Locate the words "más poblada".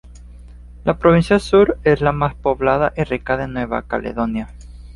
2.11-2.91